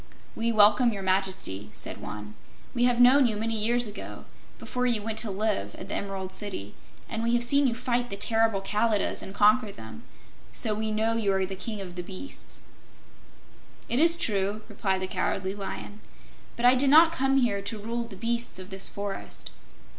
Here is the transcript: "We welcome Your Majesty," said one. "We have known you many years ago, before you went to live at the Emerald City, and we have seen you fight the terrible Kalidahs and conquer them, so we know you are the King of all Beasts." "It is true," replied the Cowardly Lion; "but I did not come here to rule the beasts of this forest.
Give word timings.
"We 0.35 0.51
welcome 0.51 0.91
Your 0.91 1.03
Majesty," 1.03 1.69
said 1.73 1.99
one. 2.01 2.33
"We 2.73 2.85
have 2.85 2.99
known 2.99 3.27
you 3.27 3.35
many 3.35 3.53
years 3.53 3.85
ago, 3.85 4.25
before 4.57 4.87
you 4.87 5.03
went 5.03 5.19
to 5.19 5.29
live 5.29 5.75
at 5.75 5.89
the 5.89 5.93
Emerald 5.93 6.33
City, 6.33 6.73
and 7.07 7.21
we 7.21 7.35
have 7.35 7.43
seen 7.43 7.67
you 7.67 7.75
fight 7.75 8.09
the 8.09 8.15
terrible 8.15 8.61
Kalidahs 8.61 9.21
and 9.21 9.35
conquer 9.35 9.71
them, 9.71 10.01
so 10.51 10.73
we 10.73 10.89
know 10.89 11.13
you 11.15 11.31
are 11.33 11.45
the 11.45 11.55
King 11.55 11.81
of 11.81 11.95
all 11.95 12.03
Beasts." 12.03 12.61
"It 13.89 13.99
is 13.99 14.17
true," 14.17 14.63
replied 14.67 15.03
the 15.03 15.07
Cowardly 15.07 15.53
Lion; 15.53 15.99
"but 16.55 16.65
I 16.65 16.73
did 16.73 16.89
not 16.89 17.11
come 17.11 17.37
here 17.37 17.61
to 17.61 17.77
rule 17.77 18.05
the 18.05 18.15
beasts 18.15 18.57
of 18.57 18.71
this 18.71 18.87
forest. 18.89 19.51